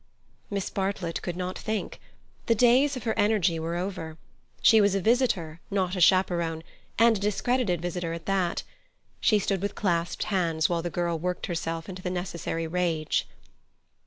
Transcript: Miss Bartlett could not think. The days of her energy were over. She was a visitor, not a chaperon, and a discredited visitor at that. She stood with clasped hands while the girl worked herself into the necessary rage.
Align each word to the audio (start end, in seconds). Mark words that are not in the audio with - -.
Miss 0.49 0.71
Bartlett 0.71 1.21
could 1.21 1.37
not 1.37 1.59
think. 1.59 1.99
The 2.47 2.55
days 2.55 2.97
of 2.97 3.03
her 3.03 3.13
energy 3.19 3.59
were 3.59 3.75
over. 3.75 4.17
She 4.63 4.81
was 4.81 4.95
a 4.95 4.99
visitor, 4.99 5.59
not 5.69 5.95
a 5.95 6.01
chaperon, 6.01 6.63
and 6.97 7.17
a 7.17 7.21
discredited 7.21 7.79
visitor 7.83 8.11
at 8.11 8.25
that. 8.25 8.63
She 9.19 9.37
stood 9.37 9.61
with 9.61 9.75
clasped 9.75 10.23
hands 10.23 10.67
while 10.67 10.81
the 10.81 10.89
girl 10.89 11.19
worked 11.19 11.45
herself 11.45 11.87
into 11.87 12.01
the 12.01 12.09
necessary 12.09 12.65
rage. 12.65 13.27